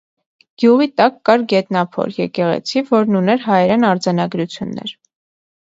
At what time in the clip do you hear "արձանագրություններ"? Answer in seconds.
3.93-4.99